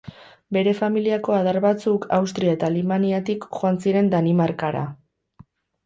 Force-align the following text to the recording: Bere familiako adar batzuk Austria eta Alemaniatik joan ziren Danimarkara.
Bere 0.55 0.71
familiako 0.79 1.35
adar 1.41 1.59
batzuk 1.67 2.09
Austria 2.19 2.57
eta 2.59 2.71
Alemaniatik 2.73 3.47
joan 3.59 3.81
ziren 3.87 4.13
Danimarkara. 4.17 4.87